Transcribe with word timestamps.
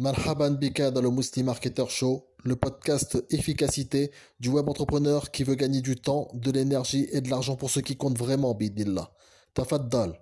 Marhaban 0.00 0.52
Bika 0.52 0.92
dans 0.92 1.02
le 1.02 1.10
Muslim 1.10 1.46
Marketer 1.46 1.88
Show, 1.88 2.24
le 2.44 2.54
podcast 2.54 3.18
efficacité 3.30 4.12
du 4.38 4.48
web 4.48 4.68
entrepreneur 4.68 5.32
qui 5.32 5.42
veut 5.42 5.56
gagner 5.56 5.80
du 5.80 5.96
temps, 5.96 6.28
de 6.34 6.52
l'énergie 6.52 7.08
et 7.10 7.20
de 7.20 7.28
l'argent 7.28 7.56
pour 7.56 7.68
ceux 7.68 7.80
qui 7.80 7.96
comptent 7.96 8.16
vraiment, 8.16 8.54
bidillah. 8.54 9.10
Tafaddal. 9.54 10.16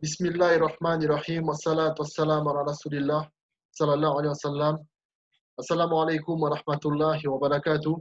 Bismillahirrahmanirrahim. 0.00 1.46
Wassalatu 1.46 2.02
wassalamu 2.02 2.50
ala 2.50 2.64
rasulillah. 2.64 3.30
Sallallahu 3.70 4.18
alayhi 4.18 4.30
wa 4.30 4.34
sallam. 4.34 4.78
Assalamu 5.56 6.00
alaikum 6.00 6.42
wa 6.42 6.50
rahmatullahi 6.50 7.28
wa 7.28 7.38
barakatuh. 7.38 7.94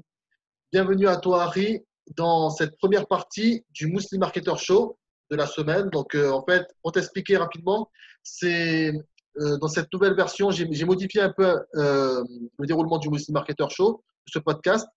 Bienvenue 0.72 1.08
à 1.08 1.18
toi, 1.18 1.44
Harry, 1.44 1.86
dans 2.18 2.50
cette 2.50 2.76
première 2.80 3.06
partie 3.06 3.64
du 3.70 3.86
Muslim 3.86 4.22
Marketer 4.22 4.58
Show 4.58 4.98
de 5.32 5.38
la 5.38 5.48
semaine. 5.48 5.90
Donc, 5.90 6.14
euh, 6.14 6.30
en 6.30 6.44
fait, 6.46 6.68
pour 6.84 6.92
t'expliquer 6.92 7.38
rapidement, 7.38 7.90
c'est 8.22 8.94
euh, 9.40 9.58
dans 9.58 9.70
cette 9.70 9.92
nouvelle 9.94 10.14
version, 10.14 10.52
j'ai 10.52 10.86
modifié 10.86 11.22
un 11.22 11.32
peu 11.32 11.58
euh, 11.76 12.24
le 12.60 12.68
déroulement 12.68 12.98
du 12.98 13.10
Muslim 13.10 13.34
Marketer 13.34 13.66
Show, 13.70 14.04
ce 14.28 14.40
podcast. 14.40 14.88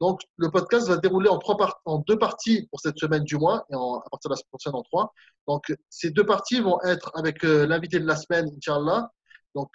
Donc, 0.00 0.20
le 0.36 0.50
podcast 0.50 0.88
va 0.88 0.96
se 0.96 1.00
dérouler 1.00 1.28
en, 1.28 1.38
trois 1.38 1.56
en 1.84 2.00
deux 2.00 2.18
parties 2.18 2.66
pour 2.70 2.80
cette 2.80 2.98
semaine 2.98 3.22
du 3.22 3.36
mois 3.36 3.64
et 3.70 3.76
en, 3.76 4.00
à 4.00 4.10
partir 4.10 4.28
de 4.28 4.34
la 4.34 4.36
semaine 4.36 4.48
prochaine 4.50 4.74
en 4.74 4.82
trois. 4.82 5.12
Donc, 5.46 5.72
ces 5.88 6.10
deux 6.10 6.26
parties 6.26 6.60
vont 6.60 6.80
être 6.82 7.12
avec 7.14 7.44
l'invité 7.44 8.00
de 8.00 8.06
la 8.06 8.16
semaine, 8.16 8.50
Inch'Allah. 8.56 9.08
Donc, 9.54 9.70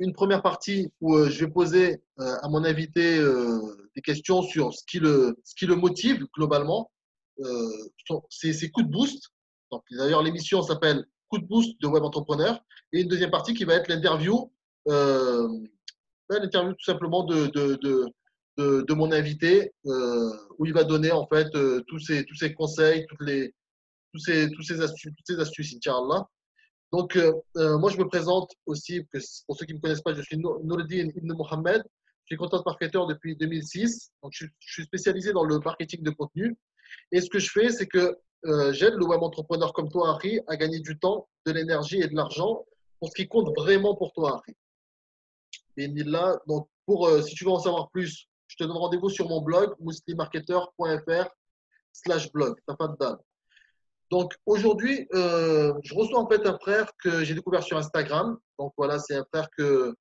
une 0.00 0.12
première 0.12 0.42
partie 0.42 0.92
où 1.00 1.16
je 1.24 1.44
vais 1.44 1.50
poser 1.50 2.02
à 2.18 2.48
mon 2.48 2.64
invité 2.64 3.24
des 3.94 4.02
questions 4.02 4.42
sur 4.42 4.74
ce 4.74 4.82
qui 4.84 4.98
le, 4.98 5.36
ce 5.44 5.54
qui 5.54 5.66
le 5.66 5.76
motive 5.76 6.26
globalement, 6.36 6.90
euh, 7.40 8.22
ses, 8.30 8.70
coups 8.70 8.86
de 8.86 8.92
boost. 8.92 9.28
D'ailleurs, 9.90 10.22
l'émission 10.22 10.62
s'appelle 10.62 11.04
Coup 11.28 11.38
de 11.38 11.46
boost 11.46 11.80
de 11.80 11.86
web 11.86 12.02
entrepreneur. 12.02 12.58
Et 12.92 13.02
une 13.02 13.08
deuxième 13.08 13.30
partie 13.30 13.54
qui 13.54 13.64
va 13.64 13.74
être 13.74 13.88
l'interview, 13.88 14.50
euh, 14.88 15.46
ben, 16.28 16.42
l'interview 16.42 16.72
tout 16.72 16.84
simplement 16.84 17.24
de, 17.24 17.46
de, 17.48 17.78
de, 18.56 18.82
de, 18.82 18.94
mon 18.94 19.12
invité, 19.12 19.72
euh, 19.86 20.30
où 20.58 20.64
il 20.64 20.72
va 20.72 20.84
donner 20.84 21.12
en 21.12 21.26
fait 21.26 21.50
tous, 21.86 21.98
ses, 21.98 22.24
tous 22.24 22.34
ses 22.34 22.54
conseils, 22.54 23.06
toutes 23.08 23.22
les, 23.22 23.54
tous 24.12 24.20
ces, 24.20 24.50
tous 24.50 24.62
ces 24.62 24.80
astuces, 24.80 25.12
toutes 25.14 25.26
ces 25.26 25.38
astuces, 25.38 25.76
Inch'Allah. 25.76 26.26
Donc, 26.92 27.18
moi, 27.54 27.90
je 27.90 27.98
me 27.98 28.08
présente 28.08 28.50
aussi, 28.64 29.02
pour 29.46 29.56
ceux 29.56 29.66
qui 29.66 29.74
ne 29.74 29.78
me 29.78 29.82
connaissent 29.82 30.00
pas, 30.00 30.14
je 30.14 30.22
suis 30.22 30.38
Noureddin 30.38 31.10
Ibn 31.14 31.32
Mohamed. 31.34 31.82
Je 32.28 32.34
suis 32.34 32.38
content 32.38 32.62
marketeur 32.66 33.06
depuis 33.06 33.36
2006. 33.36 34.10
Donc, 34.22 34.32
je, 34.34 34.44
suis 34.60 34.84
spécialisé 34.84 35.32
dans 35.32 35.44
le 35.44 35.58
marketing 35.60 36.02
de 36.02 36.10
contenu. 36.10 36.58
Et 37.12 37.20
ce 37.20 37.30
que 37.30 37.38
je 37.38 37.50
fais, 37.50 37.70
c'est 37.70 37.86
que 37.86 38.16
euh, 38.46 38.72
j'aide 38.72 38.94
le 38.94 39.04
web 39.04 39.22
entrepreneur 39.22 39.72
comme 39.72 39.88
toi, 39.88 40.10
Harry, 40.10 40.40
à 40.46 40.56
gagner 40.56 40.80
du 40.80 40.98
temps, 40.98 41.28
de 41.46 41.52
l'énergie 41.52 42.00
et 42.00 42.06
de 42.06 42.14
l'argent 42.14 42.64
pour 43.00 43.08
ce 43.10 43.14
qui 43.14 43.28
compte 43.28 43.52
vraiment 43.56 43.96
pour 43.96 44.12
toi, 44.12 44.36
Harry. 44.36 44.54
Et 45.76 45.88
là, 46.04 46.38
donc, 46.46 46.68
pour, 46.86 47.06
euh, 47.06 47.22
si 47.22 47.34
tu 47.34 47.44
veux 47.44 47.50
en 47.50 47.60
savoir 47.60 47.90
plus, 47.90 48.26
je 48.48 48.56
te 48.56 48.64
donne 48.64 48.76
rendez-vous 48.76 49.10
sur 49.10 49.28
mon 49.28 49.40
blog, 49.40 49.74
muslimarketer.fr 49.80 51.28
slash 51.92 52.32
blog. 52.32 52.58
T'as 52.66 52.76
pas 52.76 52.88
de 52.88 52.96
dalle. 52.98 53.18
Donc, 54.10 54.34
aujourd'hui, 54.46 55.06
euh, 55.14 55.74
je 55.82 55.94
reçois 55.94 56.18
en 56.18 56.28
fait 56.28 56.46
un 56.46 56.58
frère 56.58 56.90
que 57.02 57.24
j'ai 57.24 57.34
découvert 57.34 57.62
sur 57.62 57.76
Instagram. 57.76 58.38
Donc, 58.58 58.72
voilà, 58.76 58.98
c'est 58.98 59.16
un 59.16 59.24
frère 59.32 59.48
que, 59.56 59.94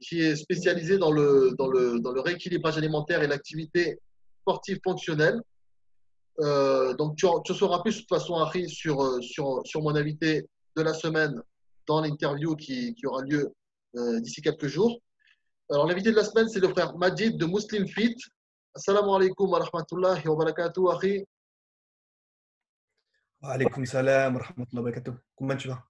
qui 0.00 0.20
est 0.20 0.34
spécialisé 0.34 0.98
dans 0.98 1.12
le, 1.12 1.54
dans 1.56 1.68
le, 1.68 2.00
dans 2.00 2.10
le 2.10 2.20
rééquilibrage 2.20 2.76
alimentaire 2.76 3.22
et 3.22 3.28
l'activité 3.28 4.00
sportive 4.40 4.80
fonctionnelle. 4.82 5.40
Euh, 6.40 6.94
donc, 6.94 7.16
tu, 7.16 7.26
tu, 7.44 7.54
sauras 7.54 7.80
plus 7.80 7.94
de 7.94 8.00
toute 8.00 8.08
façon, 8.08 8.34
Harry, 8.36 8.68
sur, 8.68 9.00
euh, 9.02 9.20
sur, 9.20 9.62
sur 9.64 9.82
mon 9.82 9.94
invité 9.94 10.48
de 10.76 10.82
la 10.82 10.92
semaine 10.92 11.40
dans 11.86 12.00
l'interview 12.00 12.56
qui, 12.56 12.94
qui, 12.94 13.06
aura 13.06 13.22
lieu 13.22 13.52
euh, 13.96 14.20
d'ici 14.20 14.42
quelques 14.42 14.66
jours. 14.66 14.98
Alors, 15.70 15.86
l'invité 15.86 16.10
de 16.10 16.16
la 16.16 16.24
semaine, 16.24 16.48
c'est 16.48 16.60
le 16.60 16.68
frère 16.68 16.96
Majid 16.96 17.36
de 17.36 17.46
Muslim 17.46 17.86
Fit. 17.86 18.16
Assalamu 18.74 19.14
alaikum 19.14 19.50
wa 19.50 19.60
rahmatullahi 19.60 20.26
wa 20.26 20.36
barakatuh, 20.36 20.90
Harry. 20.92 21.24
Wa 23.40 23.52
alaikum 23.52 23.86
salam 23.86 24.34
wa 24.34 24.42
rahmatullahi 24.42 24.84
wa 24.84 24.90
barakatuh. 24.90 25.14
Comment 25.36 25.56
tu 25.56 25.68
vas? 25.68 25.84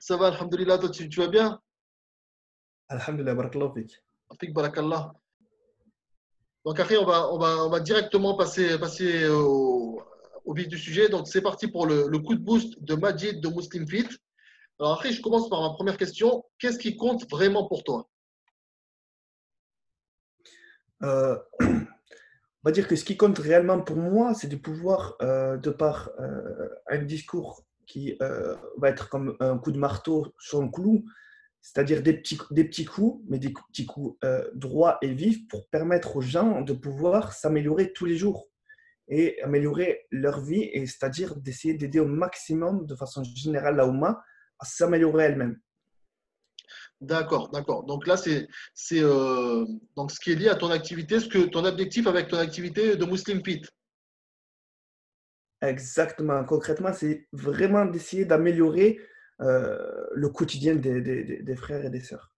Ça 0.00 0.16
va, 0.16 0.28
alhamdulillah. 0.28 0.78
Toi, 0.78 0.90
tu, 0.90 1.08
tu 1.08 1.20
vas 1.20 1.28
bien? 1.28 1.60
Alhamdulillah, 2.88 3.34
barakallahu 3.34 3.74
fik. 3.74 4.02
Fik 4.40 4.52
barakallah. 4.54 5.12
Donc 6.64 6.80
après, 6.80 6.96
on 6.96 7.04
va, 7.04 7.80
directement 7.80 8.36
passer, 8.36 9.28
au, 9.28 10.02
vif 10.54 10.68
du 10.68 10.78
sujet. 10.78 11.08
Donc 11.08 11.28
c'est 11.28 11.42
parti 11.42 11.68
pour 11.68 11.86
le, 11.86 12.18
coup 12.18 12.34
de 12.34 12.42
boost 12.42 12.82
de 12.82 12.94
Majid 12.94 13.40
de 13.40 13.48
Muslim 13.48 13.86
Fit. 13.86 14.08
Alors 14.80 14.94
après, 14.94 15.12
je 15.12 15.20
commence 15.20 15.48
par 15.48 15.60
ma 15.60 15.70
première 15.74 15.96
question. 15.96 16.44
Qu'est-ce 16.58 16.78
qui 16.78 16.96
compte 16.96 17.28
vraiment 17.30 17.68
pour 17.68 17.84
toi? 17.84 18.08
Euh, 21.02 21.36
On 21.60 22.70
va 22.70 22.72
dire 22.72 22.88
que 22.88 22.96
ce 22.96 23.04
qui 23.04 23.18
compte 23.18 23.38
réellement 23.38 23.82
pour 23.82 23.96
moi, 23.96 24.32
c'est 24.32 24.48
de 24.48 24.56
pouvoir, 24.56 25.16
euh, 25.20 25.58
de 25.58 25.68
par 25.68 26.08
euh, 26.18 26.70
un 26.86 27.02
discours 27.02 27.62
qui 27.86 28.16
va 28.78 28.88
être 28.88 29.10
comme 29.10 29.36
un 29.40 29.58
coup 29.58 29.70
de 29.70 29.78
marteau 29.78 30.34
sur 30.38 30.62
un 30.62 30.70
clou, 30.70 31.04
c'est-à-dire 31.64 32.02
des 32.02 32.12
petits, 32.12 32.38
des 32.50 32.64
petits 32.64 32.84
coups, 32.84 33.24
mais 33.26 33.38
des 33.38 33.50
petits 33.50 33.86
coups 33.86 34.18
euh, 34.22 34.46
droits 34.54 34.98
et 35.00 35.14
vifs 35.14 35.48
pour 35.48 35.66
permettre 35.70 36.16
aux 36.16 36.20
gens 36.20 36.60
de 36.60 36.74
pouvoir 36.74 37.32
s'améliorer 37.32 37.94
tous 37.94 38.04
les 38.04 38.18
jours 38.18 38.50
et 39.08 39.42
améliorer 39.42 40.06
leur 40.10 40.40
vie, 40.42 40.68
et 40.74 40.86
c'est-à-dire 40.86 41.34
d'essayer 41.36 41.72
d'aider 41.72 42.00
au 42.00 42.06
maximum, 42.06 42.84
de 42.84 42.94
façon 42.94 43.24
générale, 43.24 43.76
la 43.76 43.86
Ouma 43.86 44.22
à 44.58 44.66
s'améliorer 44.66 45.24
elle-même. 45.24 45.58
D'accord, 47.00 47.50
d'accord. 47.50 47.84
Donc 47.84 48.06
là, 48.06 48.18
c'est 48.18 48.46
euh, 48.92 49.64
donc 49.96 50.10
ce 50.10 50.20
qui 50.20 50.32
est 50.32 50.36
lié 50.36 50.48
à 50.48 50.56
ton 50.56 50.70
activité, 50.70 51.18
ce 51.18 51.28
que 51.28 51.46
ton 51.46 51.64
objectif 51.64 52.06
avec 52.06 52.28
ton 52.28 52.38
activité 52.38 52.96
de 52.96 53.04
Muslim 53.06 53.42
Fit. 53.42 53.62
Exactement. 55.62 56.44
Concrètement, 56.44 56.92
c'est 56.92 57.26
vraiment 57.32 57.86
d'essayer 57.86 58.26
d'améliorer 58.26 59.00
euh, 59.40 60.06
le 60.12 60.28
quotidien 60.28 60.76
des, 60.76 61.56
frères 61.56 61.84
et 61.84 61.90
des 61.90 62.00
sœurs. 62.00 62.32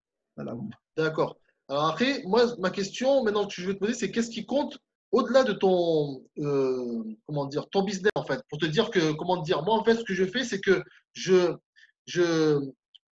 D'accord. 0.97 1.37
Alors 1.69 1.87
après, 1.87 2.23
moi, 2.25 2.47
ma 2.59 2.71
question 2.71 3.25
maintenant 3.25 3.47
que 3.47 3.55
je 3.55 3.67
vais 3.67 3.75
te 3.75 3.79
poser, 3.79 3.95
c'est 3.95 4.11
qu'est-ce 4.11 4.31
qui 4.31 4.47
compte 4.47 4.79
au-delà 5.13 5.45
de 5.45 5.53
ton, 5.53 6.25
euh, 6.39 7.05
comment 7.27 7.47
dire, 7.47 7.69
ton 7.71 7.83
business 7.83 8.13
en 8.15 8.25
fait, 8.25 8.41
pour 8.49 8.59
te 8.59 8.67
dire 8.67 8.91
que, 8.91 9.13
comment 9.13 9.39
dire, 9.43 9.63
moi 9.63 9.75
en 9.75 9.85
fait, 9.85 9.95
ce 9.97 10.05
que 10.05 10.15
je 10.15 10.25
fais, 10.25 10.45
c'est 10.45 10.61
que 10.61 10.83
je, 11.13 11.55
je, 12.07 12.61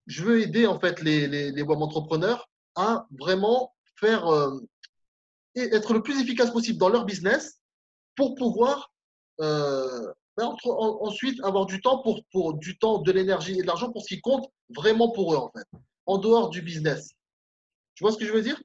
je 0.07 0.23
veux 0.23 0.41
aider 0.41 0.67
en 0.67 0.79
fait 0.79 1.01
les, 1.03 1.27
les, 1.27 1.51
les 1.51 1.63
entrepreneurs 1.63 2.49
à 2.75 3.07
vraiment 3.19 3.75
faire 3.97 4.27
euh, 4.27 4.59
et 5.55 5.75
être 5.75 5.93
le 5.93 6.03
plus 6.03 6.21
efficace 6.21 6.51
possible 6.51 6.79
dans 6.79 6.89
leur 6.89 7.05
business 7.05 7.61
pour 8.17 8.35
pouvoir 8.35 8.93
ensuite 10.39 11.43
avoir 11.45 11.67
du 11.67 11.81
temps 11.81 12.03
pour, 12.03 12.55
du 12.55 12.79
temps, 12.79 12.99
de 12.99 13.13
l'énergie 13.13 13.59
et 13.59 13.63
de 13.63 13.67
l'argent 13.67 13.91
pour 13.93 14.03
ce 14.03 14.15
qui 14.15 14.21
compte 14.21 14.49
vraiment 14.75 15.11
pour 15.13 15.35
eux 15.35 15.37
en 15.37 15.51
fait, 15.51 15.67
en 16.07 16.19
dehors 16.19 16.51
du 16.51 16.63
business. 16.63 17.15
Tu 17.95 18.05
vois 18.05 18.13
ce 18.13 18.19
que 18.19 18.25
je 18.25 18.33
veux 18.33 18.43
dire? 18.43 18.61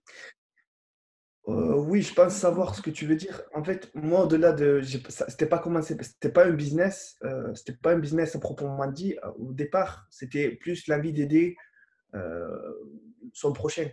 Euh, 1.48 1.76
Oui, 1.76 2.02
je 2.02 2.14
pense 2.14 2.34
savoir 2.34 2.74
ce 2.76 2.82
que 2.82 2.90
tu 2.90 3.06
veux 3.06 3.16
dire. 3.16 3.42
En 3.54 3.64
fait, 3.64 3.92
moi, 3.94 4.24
au-delà 4.24 4.54
de, 4.54 4.82
c'était 5.28 5.46
pas 5.46 5.60
commencé, 5.60 5.96
c'était 6.02 6.32
pas 6.32 6.46
un 6.46 6.54
business, 6.54 7.18
euh, 7.24 7.54
c'était 7.54 7.78
pas 7.78 7.92
un 7.92 8.00
business 8.00 8.36
à 8.36 8.40
proprement 8.40 8.88
dit. 8.88 9.16
Au 9.38 9.52
départ, 9.52 10.08
c'était 10.10 10.52
plus 10.52 10.88
l'envie 10.88 11.14
d'aider 11.14 11.56
euh, 12.16 12.74
son 13.34 13.54
prochain. 13.54 13.90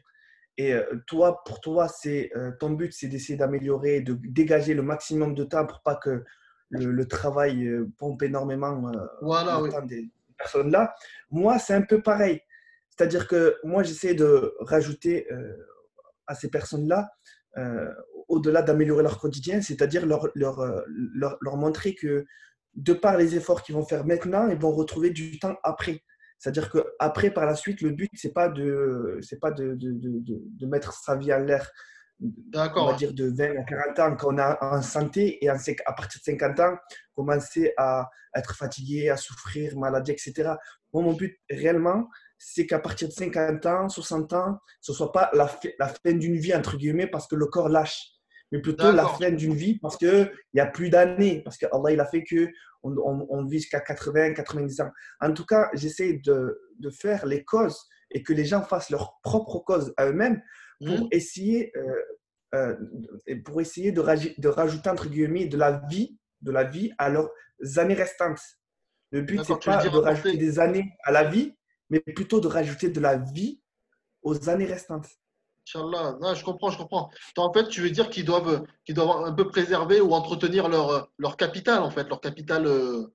Et 0.56 0.72
euh, 0.74 0.84
toi, 1.06 1.42
pour 1.44 1.60
toi, 1.60 1.88
c'est 1.88 2.30
euh, 2.36 2.52
ton 2.60 2.70
but, 2.70 2.92
c'est 2.92 3.08
d'essayer 3.08 3.36
d'améliorer, 3.36 4.00
de 4.00 4.18
dégager 4.22 4.74
le 4.74 4.82
maximum 4.82 5.34
de 5.34 5.44
temps 5.44 5.66
pour 5.66 5.80
pas 5.82 5.96
que 5.96 6.24
le, 6.72 6.90
le 6.90 7.06
travail 7.06 7.66
euh, 7.66 7.88
pompe 7.98 8.22
énormément 8.22 8.88
euh, 8.88 9.06
voilà, 9.20 9.58
le 9.58 9.64
oui. 9.64 9.70
temps 9.70 9.82
des 9.82 10.10
personnes 10.36 10.70
là. 10.70 10.94
Moi, 11.30 11.58
c'est 11.58 11.74
un 11.74 11.82
peu 11.82 12.02
pareil. 12.02 12.40
C'est-à-dire 12.90 13.28
que 13.28 13.56
moi, 13.64 13.82
j'essaie 13.82 14.14
de 14.14 14.54
rajouter 14.60 15.26
euh, 15.32 15.56
à 16.26 16.34
ces 16.34 16.50
personnes-là, 16.50 17.10
euh, 17.58 17.90
au-delà 18.28 18.62
d'améliorer 18.62 19.02
leur 19.02 19.18
quotidien, 19.18 19.60
c'est-à-dire 19.62 20.06
leur, 20.06 20.28
leur, 20.34 20.60
leur, 21.14 21.38
leur, 21.40 21.56
montrer 21.56 21.94
que 21.94 22.24
de 22.74 22.92
par 22.92 23.16
les 23.16 23.34
efforts 23.36 23.62
qu'ils 23.62 23.74
vont 23.74 23.84
faire 23.84 24.06
maintenant, 24.06 24.48
ils 24.48 24.58
vont 24.58 24.72
retrouver 24.72 25.10
du 25.10 25.38
temps 25.38 25.56
après. 25.62 26.02
C'est-à-dire 26.38 26.70
qu'après, 26.70 27.30
par 27.30 27.46
la 27.46 27.54
suite, 27.54 27.82
le 27.82 27.90
but, 27.90 28.10
ce 28.14 28.26
n'est 28.26 28.32
pas, 28.32 28.48
de, 28.48 29.20
pas 29.40 29.50
de, 29.50 29.74
de, 29.74 29.92
de, 29.92 30.20
de 30.20 30.66
mettre 30.66 30.92
sa 30.92 31.16
vie 31.16 31.32
en 31.32 31.38
l'air 31.38 31.70
on 32.54 32.86
va 32.86 32.94
dire 32.94 33.12
de 33.12 33.26
20 33.26 33.58
à 33.58 33.64
40 33.64 33.98
ans 33.98 34.16
quand 34.16 34.34
on 34.34 34.38
est 34.38 34.56
en 34.60 34.82
santé 34.82 35.44
et 35.44 35.48
à 35.48 35.56
partir 35.92 36.20
de 36.20 36.24
50 36.24 36.60
ans, 36.60 36.76
commencer 37.14 37.72
à 37.76 38.08
être 38.34 38.54
fatigué, 38.54 39.10
à 39.10 39.16
souffrir, 39.16 39.76
maladie, 39.76 40.12
etc. 40.12 40.54
Moi, 40.92 41.02
mon 41.02 41.12
but 41.14 41.38
réellement, 41.50 42.08
c'est 42.38 42.66
qu'à 42.66 42.78
partir 42.78 43.08
de 43.08 43.12
50 43.12 43.66
ans, 43.66 43.88
60 43.88 44.32
ans, 44.32 44.58
ce 44.80 44.92
ne 44.92 44.96
soit 44.96 45.12
pas 45.12 45.30
la, 45.32 45.50
la 45.78 45.88
fin 45.88 46.12
d'une 46.12 46.36
vie, 46.36 46.54
entre 46.54 46.76
guillemets, 46.76 47.06
parce 47.06 47.26
que 47.26 47.36
le 47.36 47.46
corps 47.46 47.68
lâche. 47.68 48.08
mais 48.50 48.60
plutôt 48.60 48.92
la 48.92 49.06
fin 49.06 49.30
d'une 49.30 49.54
vie 49.54 49.78
parce 49.78 49.96
qu'il 49.96 50.30
n'y 50.54 50.60
a 50.60 50.66
plus 50.66 50.90
d'années, 50.90 51.42
parce 51.42 51.56
que 51.56 51.66
Allah 51.72 51.92
il 51.92 52.00
a 52.00 52.06
fait 52.06 52.24
que 52.24 52.48
on, 52.82 52.96
on, 53.30 53.44
vit 53.46 53.60
jusqu'à 53.60 53.80
80, 53.80 54.34
90 54.34 54.80
ans. 54.80 54.90
En 55.20 55.32
tout 55.32 55.46
cas, 55.46 55.70
j'essaie 55.72 56.14
de, 56.24 56.60
de, 56.80 56.90
faire 56.90 57.26
les 57.26 57.44
causes 57.44 57.78
et 58.10 58.24
que 58.24 58.32
les 58.32 58.44
gens 58.44 58.60
fassent 58.62 58.90
leurs 58.90 59.20
propres 59.22 59.60
causes 59.60 59.94
à 59.96 60.06
eux-mêmes 60.06 60.42
pour 60.84 61.00
mhm. 61.00 61.08
essayer, 61.10 61.72
euh, 61.76 62.02
euh, 62.54 62.76
pour 63.44 63.60
essayer 63.60 63.92
de, 63.92 64.02
de, 64.40 64.48
rajouter 64.48 64.90
entre 64.90 65.08
guillemets 65.08 65.46
de 65.46 65.56
la 65.56 65.82
vie, 65.90 66.18
de 66.40 66.50
la 66.50 66.64
vie 66.64 66.92
à 66.98 67.08
leurs 67.08 67.30
années 67.76 67.94
restantes. 67.94 68.40
Le 69.10 69.22
but 69.22 69.40
c'est 69.44 69.62
pas 69.64 69.82
de 69.82 69.96
rajouter 69.96 70.36
des 70.36 70.58
années 70.58 70.92
à 71.04 71.12
la 71.12 71.24
vie, 71.24 71.54
mais 71.90 72.00
plutôt 72.00 72.40
de 72.40 72.48
rajouter 72.48 72.88
de 72.88 73.00
la 73.00 73.16
vie 73.16 73.60
aux 74.22 74.48
années 74.48 74.66
restantes. 74.66 75.06
Inch'Allah, 75.66 76.34
je 76.34 76.42
comprends, 76.42 76.70
je 76.70 76.78
comprends. 76.78 77.10
En 77.36 77.52
fait, 77.52 77.68
tu 77.68 77.82
veux 77.82 77.90
dire 77.90 78.10
qu'ils 78.10 78.24
doivent, 78.24 78.64
qu'ils 78.84 78.96
doivent 78.96 79.24
un 79.24 79.32
peu 79.32 79.46
préserver 79.46 80.00
ou 80.00 80.12
entretenir 80.12 80.68
leur, 80.68 81.12
leur 81.18 81.36
capital, 81.36 81.82
en 81.82 81.90
fait, 81.90 82.08
leur 82.08 82.20
capital. 82.20 82.66
Euh 82.66 83.14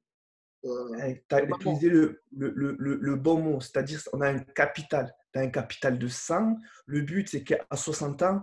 tu 1.29 1.35
as 1.35 1.43
utilisé 1.43 1.89
le, 1.89 2.21
le, 2.35 2.51
le, 2.55 2.95
le, 3.01 3.15
bon 3.15 3.39
mot, 3.39 3.61
c'est-à-dire 3.61 3.99
on 4.13 4.21
a 4.21 4.29
un 4.29 4.39
capital. 4.39 5.13
Tu 5.33 5.39
as 5.39 5.43
un 5.43 5.49
capital 5.49 5.97
de 5.97 6.07
100. 6.07 6.57
Le 6.85 7.01
but, 7.01 7.29
c'est 7.29 7.43
qu'à 7.43 7.65
60 7.73 8.21
ans, 8.23 8.41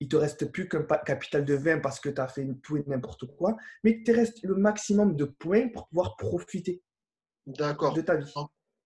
il 0.00 0.08
te 0.08 0.16
reste 0.16 0.50
plus 0.52 0.68
qu'un 0.68 0.82
capital 0.82 1.44
de 1.44 1.54
20 1.54 1.80
parce 1.80 2.00
que 2.00 2.08
tu 2.08 2.20
as 2.20 2.28
fait 2.28 2.46
tout 2.62 2.76
et 2.76 2.84
n'importe 2.86 3.26
quoi, 3.36 3.56
mais 3.82 3.92
il 3.92 4.04
te 4.04 4.12
reste 4.12 4.42
le 4.42 4.54
maximum 4.54 5.16
de 5.16 5.24
points 5.24 5.68
pour 5.68 5.88
pouvoir 5.88 6.16
profiter 6.16 6.82
de 7.46 8.00
ta 8.02 8.16
vie. 8.16 8.32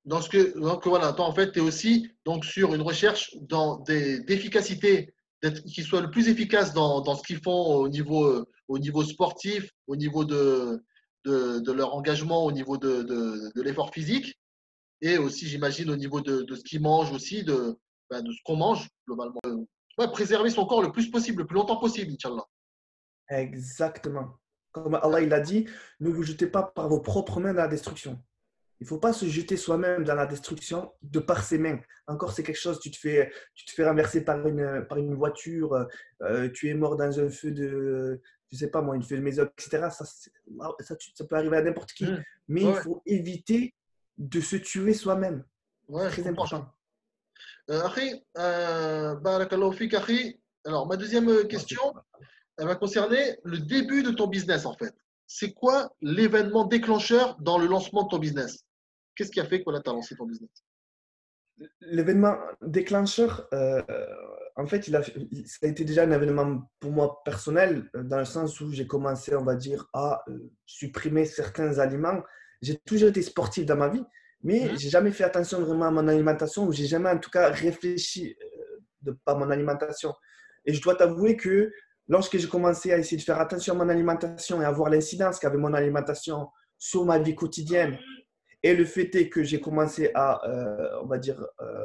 Donc, 0.06 0.22
ce 0.22 0.28
que, 0.30 0.58
donc 0.58 0.86
voilà, 0.86 1.12
toi, 1.12 1.26
en 1.26 1.34
fait, 1.34 1.52
tu 1.52 1.58
es 1.58 1.62
aussi 1.62 2.10
donc, 2.24 2.44
sur 2.44 2.74
une 2.74 2.82
recherche 2.82 3.36
d'efficacité, 3.86 5.12
qu'ils 5.66 5.84
soient 5.84 6.00
le 6.00 6.10
plus 6.10 6.28
efficaces 6.28 6.72
dans, 6.72 7.00
dans 7.00 7.14
ce 7.14 7.22
qu'ils 7.22 7.42
font 7.42 7.74
au 7.74 7.88
niveau, 7.88 8.46
au 8.68 8.78
niveau 8.78 9.02
sportif, 9.02 9.70
au 9.86 9.96
niveau 9.96 10.24
de, 10.24 10.82
de, 11.24 11.72
leur 11.72 11.94
engagement, 11.94 12.44
au 12.44 12.52
niveau 12.52 12.76
de, 12.76 13.02
de, 13.02 13.62
l'effort 13.62 13.92
physique, 13.92 14.38
et 15.02 15.18
aussi, 15.18 15.48
j'imagine, 15.48 15.90
au 15.90 15.96
niveau 15.96 16.20
de, 16.20 16.54
ce 16.54 16.62
qu'ils 16.62 16.80
mangent 16.80 17.12
aussi, 17.12 17.44
de, 17.44 17.78
ben, 18.10 18.22
de 18.22 18.32
ce 18.32 18.38
qu'on 18.44 18.56
mange 18.56 18.88
globalement. 19.06 19.40
Ouais, 19.98 20.10
préserver 20.10 20.50
son 20.50 20.66
corps 20.66 20.82
le 20.82 20.92
plus 20.92 21.10
possible, 21.10 21.42
le 21.42 21.46
plus 21.46 21.56
longtemps 21.56 21.78
possible, 21.78 22.12
Inch'Allah. 22.12 22.44
Exactement. 23.28 24.36
Comme 24.72 24.94
Allah 24.94 25.20
il 25.20 25.32
a 25.32 25.40
dit, 25.40 25.66
ne 26.00 26.10
vous 26.10 26.22
jetez 26.22 26.46
pas 26.46 26.62
par 26.62 26.88
vos 26.88 27.00
propres 27.00 27.40
mains 27.40 27.52
dans 27.52 27.62
la 27.62 27.68
destruction. 27.68 28.22
Il 28.80 28.84
ne 28.84 28.88
faut 28.88 28.98
pas 28.98 29.12
se 29.12 29.26
jeter 29.26 29.58
soi-même 29.58 30.04
dans 30.04 30.14
la 30.14 30.26
destruction 30.26 30.92
de 31.02 31.20
par 31.20 31.44
ses 31.44 31.58
mains. 31.58 31.78
Encore, 32.06 32.32
c'est 32.32 32.42
quelque 32.42 32.58
chose, 32.58 32.80
tu 32.80 32.90
te 32.90 32.96
fais, 32.96 33.30
tu 33.54 33.66
te 33.66 33.72
fais 33.72 33.86
renverser 33.86 34.24
par 34.24 34.46
une, 34.46 34.86
par 34.88 34.96
une 34.96 35.14
voiture, 35.14 35.86
euh, 36.22 36.48
tu 36.48 36.70
es 36.70 36.74
mort 36.74 36.96
dans 36.96 37.20
un 37.20 37.28
feu 37.28 37.50
de, 37.50 38.22
je 38.50 38.56
sais 38.56 38.70
pas 38.70 38.80
moi, 38.80 38.96
une 38.96 39.02
feu 39.02 39.16
de 39.16 39.22
maison, 39.22 39.44
etc. 39.44 39.88
Ça, 39.90 40.04
ça, 40.04 40.96
ça 41.14 41.24
peut 41.26 41.36
arriver 41.36 41.58
à 41.58 41.62
n'importe 41.62 41.92
qui. 41.92 42.06
Mmh. 42.06 42.24
Mais 42.48 42.62
il 42.62 42.74
faut 42.74 43.02
éviter 43.04 43.74
de 44.16 44.40
se 44.40 44.56
tuer 44.56 44.94
soi-même. 44.94 45.44
Ouais, 45.88 46.08
très 46.08 46.26
important. 46.26 46.66
Euh, 47.70 47.88
euh 48.38 49.16
Alors, 50.64 50.86
ma 50.86 50.96
deuxième 50.96 51.46
question, 51.48 51.82
elle 52.58 52.66
va 52.66 52.76
concerner 52.76 53.38
le 53.44 53.58
début 53.58 54.02
de 54.02 54.10
ton 54.10 54.26
business 54.26 54.66
en 54.66 54.74
fait. 54.74 54.94
C'est 55.26 55.52
quoi 55.52 55.92
l'événement 56.00 56.64
déclencheur 56.64 57.36
dans 57.40 57.58
le 57.58 57.66
lancement 57.66 58.04
de 58.04 58.08
ton 58.08 58.18
business? 58.18 58.64
Qu'est-ce 59.14 59.30
qui 59.30 59.40
a 59.40 59.46
fait 59.46 59.62
que 59.62 59.70
tu 59.70 59.90
as 59.90 59.92
lancé 59.92 60.16
ton 60.16 60.26
business? 60.26 60.50
L'événement 61.80 62.36
déclencheur, 62.62 63.46
euh, 63.52 63.82
en 64.56 64.66
fait, 64.66 64.88
il 64.88 64.96
a, 64.96 65.02
ça 65.02 65.12
a 65.62 65.66
été 65.66 65.84
déjà 65.84 66.04
un 66.04 66.10
événement 66.10 66.62
pour 66.80 66.90
moi 66.90 67.22
personnel, 67.24 67.90
euh, 67.94 68.02
dans 68.02 68.18
le 68.18 68.24
sens 68.24 68.60
où 68.60 68.72
j'ai 68.72 68.86
commencé, 68.86 69.34
on 69.34 69.44
va 69.44 69.56
dire, 69.56 69.86
à 69.92 70.22
euh, 70.28 70.50
supprimer 70.64 71.26
certains 71.26 71.78
aliments. 71.78 72.22
J'ai 72.62 72.76
toujours 72.78 73.10
été 73.10 73.20
sportif 73.22 73.66
dans 73.66 73.76
ma 73.76 73.88
vie, 73.88 74.04
mais 74.42 74.68
je 74.68 74.72
mhm. 74.72 74.78
j'ai 74.78 74.88
jamais 74.88 75.12
fait 75.12 75.24
attention 75.24 75.60
vraiment 75.60 75.86
à 75.86 75.90
mon 75.90 76.08
alimentation, 76.08 76.66
ou 76.66 76.72
j'ai 76.72 76.86
jamais 76.86 77.10
en 77.10 77.18
tout 77.18 77.30
cas 77.30 77.50
réfléchi 77.50 78.36
de 79.02 79.12
par 79.24 79.38
mon 79.38 79.50
alimentation. 79.50 80.14
Et 80.64 80.72
je 80.72 80.80
dois 80.80 80.94
t'avouer 80.94 81.36
que 81.36 81.72
lorsque 82.08 82.36
j'ai 82.36 82.48
commencé 82.48 82.92
à 82.92 82.98
essayer 82.98 83.16
de 83.16 83.22
faire 83.22 83.40
attention 83.40 83.74
à 83.74 83.84
mon 83.84 83.88
alimentation 83.88 84.60
et 84.60 84.64
à 84.64 84.70
voir 84.70 84.90
l'incidence 84.90 85.38
qu'avait 85.38 85.58
mon 85.58 85.72
alimentation 85.72 86.48
sur 86.76 87.04
ma 87.04 87.18
vie 87.18 87.34
quotidienne, 87.34 87.98
et 88.62 88.74
le 88.74 88.84
fait 88.84 89.14
est 89.14 89.28
que 89.28 89.42
j'ai 89.42 89.60
commencé 89.60 90.10
à, 90.14 90.46
euh, 90.48 91.00
on 91.02 91.06
va 91.06 91.18
dire, 91.18 91.44
euh, 91.60 91.84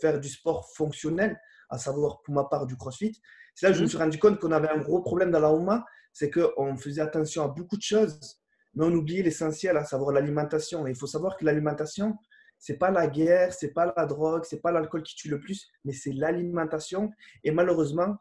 faire 0.00 0.20
du 0.20 0.28
sport 0.28 0.70
fonctionnel, 0.74 1.40
à 1.68 1.78
savoir 1.78 2.22
pour 2.22 2.34
ma 2.34 2.44
part 2.44 2.66
du 2.66 2.76
crossfit. 2.76 3.20
C'est 3.54 3.66
là 3.66 3.72
que 3.72 3.76
je 3.76 3.82
me 3.82 3.86
mhm. 3.86 3.90
suis 3.90 3.98
rendu 3.98 4.18
compte 4.18 4.38
qu'on 4.38 4.52
avait 4.52 4.68
un 4.68 4.78
gros 4.78 5.00
problème 5.02 5.30
dans 5.30 5.40
la 5.40 5.52
Ouma, 5.52 5.84
c'est 6.12 6.30
qu'on 6.30 6.76
faisait 6.76 7.00
attention 7.00 7.44
à 7.44 7.48
beaucoup 7.48 7.76
de 7.76 7.82
choses, 7.82 8.40
mais 8.74 8.84
on 8.84 8.92
oubliait 8.92 9.22
l'essentiel, 9.22 9.76
à 9.76 9.84
savoir 9.84 10.12
l'alimentation. 10.12 10.86
Et 10.86 10.90
il 10.90 10.96
faut 10.96 11.06
savoir 11.06 11.36
que 11.36 11.44
l'alimentation, 11.44 12.16
c'est 12.58 12.76
pas 12.76 12.90
la 12.90 13.06
guerre, 13.06 13.54
c'est 13.54 13.72
pas 13.72 13.92
la 13.96 14.06
drogue, 14.06 14.44
c'est 14.44 14.60
pas 14.60 14.72
l'alcool 14.72 15.02
qui 15.02 15.14
tue 15.14 15.28
le 15.28 15.40
plus, 15.40 15.68
mais 15.84 15.92
c'est 15.92 16.12
l'alimentation. 16.12 17.10
Et 17.42 17.50
malheureusement, 17.50 18.16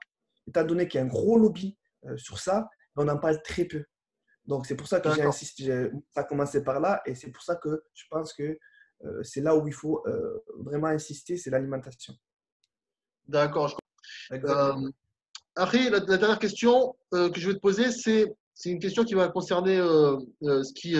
étant 0.47 0.63
donné 0.63 0.87
qu'il 0.87 0.99
y 0.99 1.03
a 1.03 1.05
un 1.05 1.09
gros 1.09 1.37
lobby 1.37 1.77
euh, 2.05 2.17
sur 2.17 2.39
ça, 2.39 2.69
on 2.95 3.07
en 3.07 3.17
parle 3.17 3.41
très 3.43 3.65
peu. 3.65 3.83
Donc, 4.49 4.65
c'est 4.65 4.75
pour 4.75 4.87
ça 4.87 4.99
que 4.99 5.13
j'ai 5.13 5.21
insisté, 5.21 5.91
ça 6.09 6.21
a 6.21 6.23
commencé 6.23 6.63
par 6.63 6.79
là, 6.79 7.03
et 7.05 7.13
c'est 7.13 7.29
pour 7.29 7.43
ça 7.43 7.55
que 7.55 7.83
je 7.93 8.05
pense 8.09 8.33
que 8.33 8.57
euh, 9.05 9.21
c'est 9.21 9.41
là 9.41 9.55
où 9.55 9.67
il 9.67 9.73
faut 9.73 10.01
euh, 10.07 10.43
vraiment 10.57 10.87
insister, 10.87 11.37
c'est 11.37 11.51
l'alimentation. 11.51 12.15
D'accord. 13.27 13.79
Euh, 14.31 14.91
après, 15.55 15.91
la, 15.91 15.99
dernière 15.99 16.39
question 16.39 16.95
que 17.11 17.39
je 17.39 17.47
vais 17.47 17.53
te 17.53 17.59
poser, 17.59 17.91
c'est 17.91 18.25
une 18.65 18.79
question 18.79 19.05
qui 19.05 19.13
va 19.13 19.27
concerner 19.27 19.77
ce 19.77 20.73
qui, 20.73 20.95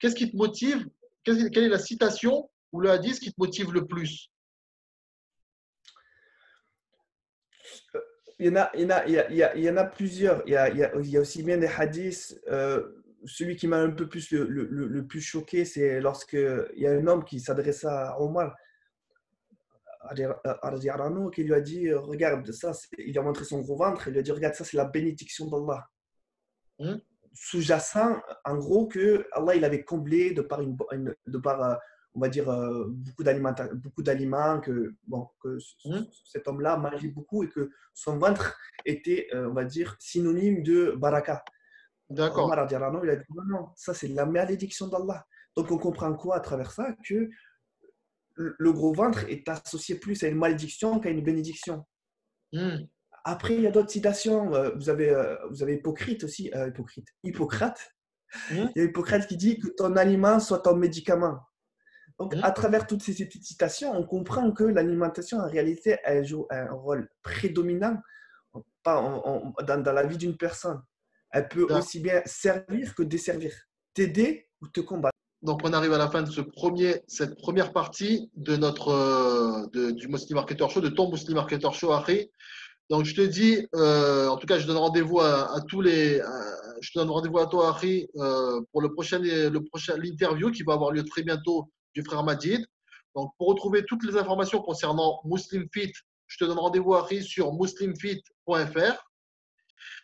qu'est-ce 0.00 0.16
qui 0.16 0.28
te 0.32 0.36
motive, 0.36 0.84
quelle 1.22 1.56
est 1.56 1.68
la 1.68 1.78
citation 1.78 2.50
ou 2.72 2.80
le 2.80 2.90
hadith 2.90 3.20
qui 3.20 3.30
te 3.30 3.38
motive 3.38 3.72
le 3.72 3.86
plus? 3.86 4.32
Il 8.38 8.46
y 8.46 8.50
en 8.50 8.56
a, 8.56 8.70
il 8.74 8.82
y 8.82 8.84
en 8.84 8.90
a, 8.90 9.06
il 9.06 9.64
y, 9.64 9.70
en 9.70 9.76
a 9.76 9.84
plusieurs. 9.84 10.42
Il 10.46 10.52
y 10.52 10.56
a, 10.56 10.68
il 10.70 10.78
y 11.08 11.16
a, 11.16 11.20
aussi 11.20 11.42
bien 11.42 11.58
des 11.58 11.66
hadiths. 11.66 12.40
Euh, 12.48 12.82
celui 13.24 13.56
qui 13.56 13.66
m'a 13.66 13.78
un 13.78 13.90
peu 13.90 14.08
plus 14.08 14.30
le, 14.30 14.44
le, 14.44 14.86
le 14.86 15.06
plus 15.06 15.20
choqué, 15.20 15.64
c'est 15.64 16.00
lorsque 16.00 16.34
il 16.34 16.80
y 16.80 16.86
a 16.86 16.92
un 16.92 17.06
homme 17.08 17.24
qui 17.24 17.40
s'adresse 17.40 17.84
à 17.84 18.20
Omar 18.20 18.54
qui 21.30 21.42
lui 21.44 21.54
a 21.54 21.60
dit 21.60 21.92
Regarde, 21.92 22.50
ça, 22.52 22.72
il 22.98 23.12
lui 23.12 23.18
a 23.18 23.22
montré 23.22 23.44
son 23.44 23.60
gros 23.60 23.76
ventre. 23.76 24.08
Il 24.08 24.12
lui 24.12 24.20
a 24.20 24.22
dit 24.22 24.32
Regarde, 24.32 24.54
ça, 24.54 24.64
c'est 24.64 24.76
la 24.76 24.84
bénédiction 24.84 25.46
d'Allah. 25.46 25.86
Hein? 26.80 27.00
Sous-jacent, 27.34 28.20
en 28.44 28.56
gros, 28.56 28.86
que 28.86 29.26
Allah 29.32 29.54
il 29.54 29.64
avait 29.64 29.84
comblé 29.84 30.32
de 30.32 30.42
par, 30.42 30.60
une, 30.60 30.76
de 31.26 31.38
par 31.38 31.62
euh, 31.62 31.74
on 32.14 32.20
va 32.20 32.28
dire, 32.28 32.48
euh, 32.48 32.86
beaucoup 32.88 33.22
d'aliments, 34.02 34.60
que, 34.60 34.94
bon, 35.06 35.28
que 35.40 35.58
mmh. 35.84 36.04
cet 36.24 36.48
homme-là 36.48 36.76
mangeait 36.76 37.08
beaucoup 37.08 37.44
et 37.44 37.48
que 37.48 37.70
son 37.94 38.18
ventre 38.18 38.58
était, 38.84 39.28
euh, 39.34 39.48
on 39.48 39.54
va 39.54 39.64
dire, 39.64 39.96
synonyme 40.00 40.62
de 40.62 40.94
baraka. 40.96 41.44
D'accord. 42.10 42.50
il 43.04 43.10
a 43.10 43.16
dit 43.16 43.24
non, 43.34 43.44
non, 43.44 43.68
ça 43.76 43.92
c'est 43.92 44.08
la 44.08 44.24
malédiction 44.24 44.88
d'Allah. 44.88 45.26
Donc 45.54 45.70
on 45.70 45.78
comprend 45.78 46.14
quoi 46.14 46.36
à 46.36 46.40
travers 46.40 46.70
ça? 46.70 46.94
Que 47.06 47.28
le 48.36 48.72
gros 48.72 48.94
ventre 48.94 49.28
est 49.28 49.46
associé 49.48 49.96
plus 49.96 50.22
à 50.22 50.28
une 50.28 50.38
malédiction 50.38 51.00
qu'à 51.00 51.10
une 51.10 51.22
bénédiction. 51.22 51.84
Mmh. 52.52 52.86
Après, 53.24 53.56
il 53.56 53.62
y 53.62 53.66
a 53.66 53.70
d'autres 53.70 53.90
citations. 53.90 54.54
Euh, 54.54 54.70
vous 54.76 54.88
avez, 54.88 55.36
vous 55.50 55.62
avez 55.62 55.74
Hypocrite 55.74 56.24
aussi, 56.24 56.50
Hypocrite, 56.54 57.08
Hippocrate. 57.22 57.94
Mmh. 58.50 58.54
Il 58.74 58.78
y 58.78 58.80
a 58.80 58.84
Hippocrate 58.84 59.26
qui 59.26 59.36
dit 59.36 59.58
que 59.58 59.68
ton 59.68 59.94
aliment 59.96 60.40
soit 60.40 60.60
ton 60.60 60.76
médicament. 60.76 61.38
Donc, 62.18 62.34
à 62.42 62.50
travers 62.50 62.86
toutes 62.86 63.02
ces 63.02 63.12
petites 63.12 63.44
citations, 63.44 63.96
on 63.96 64.04
comprend 64.04 64.50
que 64.50 64.64
l'alimentation, 64.64 65.38
en 65.38 65.48
réalité, 65.48 65.98
elle 66.02 66.24
joue 66.24 66.46
un 66.50 66.72
rôle 66.72 67.08
prédominant 67.22 67.96
dans, 68.84 69.54
dans, 69.62 69.92
la 69.92 70.04
vie 70.04 70.16
d'une 70.16 70.36
personne. 70.36 70.82
Elle 71.30 71.48
peut 71.48 71.66
aussi 71.70 72.00
bien 72.00 72.22
servir 72.24 72.94
que 72.94 73.04
desservir, 73.04 73.52
t'aider 73.94 74.48
ou 74.60 74.68
te 74.68 74.80
combattre. 74.80 75.14
Donc, 75.42 75.60
on 75.62 75.72
arrive 75.72 75.92
à 75.92 75.98
la 75.98 76.10
fin 76.10 76.22
de 76.22 76.30
ce 76.30 76.40
premier, 76.40 77.02
cette 77.06 77.38
première 77.38 77.72
partie 77.72 78.28
de 78.34 78.56
notre, 78.56 78.88
euh, 78.88 79.92
du 79.92 80.08
Muslim 80.08 80.34
Marketer 80.34 80.68
Show, 80.68 80.80
de 80.80 80.88
ton 80.88 81.10
Muslim 81.12 81.36
Marketer 81.36 81.70
Show, 81.72 81.92
Harry. 81.92 82.32
Donc, 82.90 83.04
je 83.04 83.14
te 83.14 83.20
dis, 83.20 83.64
euh, 83.76 84.26
en 84.26 84.36
tout 84.38 84.48
cas, 84.48 84.58
je 84.58 84.66
donne 84.66 84.78
rendez-vous 84.78 85.20
à, 85.20 85.60
tous 85.68 85.82
les. 85.82 86.20
je 86.80 86.90
te 86.90 86.98
donne 86.98 87.10
rendez-vous 87.10 87.38
à 87.38 87.46
toi, 87.46 87.68
Harry, 87.68 88.08
euh, 88.16 88.60
pour 88.72 88.82
le 88.82 88.92
prochain, 88.92 89.20
le 89.20 89.58
prochain, 89.60 89.96
l'interview 89.96 90.50
qui 90.50 90.64
va 90.64 90.72
avoir 90.72 90.90
lieu 90.90 91.04
très 91.04 91.22
bientôt 91.22 91.68
du 91.93 92.03
frère 92.03 92.23
Majid. 92.23 92.65
Donc, 93.15 93.31
pour 93.37 93.47
retrouver 93.47 93.85
toutes 93.85 94.03
les 94.03 94.17
informations 94.17 94.61
concernant 94.61 95.21
Muslim 95.25 95.67
Fit, 95.71 95.93
je 96.27 96.37
te 96.37 96.45
donne 96.45 96.59
rendez-vous, 96.59 96.95
Harry, 96.95 97.23
sur 97.23 97.53
muslimfit.fr. 97.53 99.05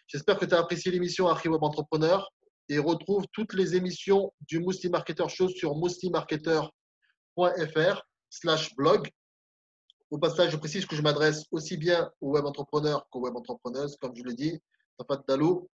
J'espère 0.07 0.37
que 0.37 0.45
tu 0.45 0.53
as 0.53 0.59
apprécié 0.59 0.91
l'émission 0.91 1.27
Harry 1.27 1.49
Web 1.49 1.63
Entrepreneur 1.63 2.29
et 2.67 2.77
retrouve 2.77 3.25
toutes 3.33 3.53
les 3.53 3.75
émissions 3.75 4.31
du 4.47 4.59
Muslim 4.59 4.91
Marketer 4.91 5.27
Show 5.27 5.49
sur 5.49 5.75
muslimmarketer.fr 5.75 8.01
slash 8.29 8.75
blog. 8.75 9.09
Au 10.11 10.17
passage, 10.17 10.51
je 10.51 10.57
précise 10.57 10.85
que 10.85 10.95
je 10.95 11.01
m'adresse 11.01 11.45
aussi 11.51 11.77
bien 11.77 12.11
aux 12.21 12.31
web 12.31 12.45
entrepreneurs 12.45 13.07
qu'aux 13.09 13.21
web 13.21 13.35
entrepreneuses, 13.35 13.97
comme 13.97 14.15
je 14.15 14.23
l'ai 14.23 14.35
dit. 14.35 14.59
Tafaddalu. 14.97 15.67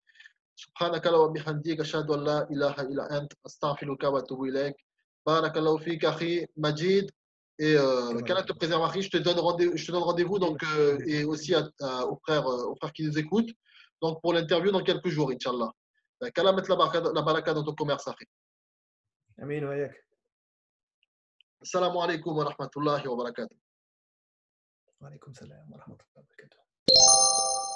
سبحانك 0.55 1.07
اللهم 1.07 1.29
وبحمدك 1.29 1.79
أشهد 1.79 2.11
أن 2.11 2.23
لا 2.23 2.49
إله 2.51 2.81
إلا 2.81 3.17
أنت 3.17 3.33
أستغفرك 3.45 4.03
وأتوب 4.03 4.43
إليك 4.43 4.75
بارك 5.27 5.57
الله 5.57 5.77
فيك 5.77 6.05
أخي 6.05 6.47
مجيد 6.57 7.11
et 7.59 7.75
euh, 7.77 8.19
qu'Allah 8.21 8.43
te 8.43 8.53
préserve, 8.53 8.81
Marie. 8.81 9.01
Je 9.03 9.09
te 9.09 9.17
donne 9.17 9.39
rendez-vous, 9.39 9.77
je 9.77 9.85
te 9.85 9.91
donne 9.91 10.03
rendez-vous 10.03 10.39
donc 10.39 10.63
euh, 10.63 10.97
et 11.05 11.23
aussi 11.23 11.53
à, 11.53 11.69
à, 11.81 12.05
aux 12.05 12.17
frères, 12.17 12.47
euh, 12.47 12.65
aux 12.69 12.75
frères 12.75 12.91
qui 12.91 13.03
nous 13.03 13.17
écoutent. 13.17 13.51
Donc 14.01 14.21
pour 14.21 14.33
l'interview 14.33 14.71
dans 14.71 14.83
quelques 14.83 15.09
jours, 15.09 15.31
Inch'Allah. 15.31 15.71
Qu'Allah 16.33 16.53
mette 16.53 16.67
la 16.67 16.75
baraka, 16.75 16.99
la 17.13 17.21
baraka 17.21 17.53
dans 17.53 17.63
ton 17.63 17.75
commerce, 17.75 18.07
Akhi. 18.07 18.25
Amin 19.41 19.63
wa 19.65 19.77
yak. 19.77 19.93
Assalamu 21.61 21.99
alaikum 22.01 22.35
wa 22.35 22.45
rahmatullahi 22.45 23.07
wa 23.07 23.15
barakatuh. 23.15 23.55
Wa 24.99 25.07
alaikum 25.09 25.33
salam 25.33 25.69
wa 25.69 25.77
rahmatullahi 25.77 26.15
wa 26.15 26.23
barakatuh. 26.23 27.66